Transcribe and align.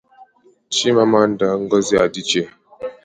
Chimamanda 0.73 1.47
Ngọzị 1.63 1.95
Adịchie. 2.03 2.43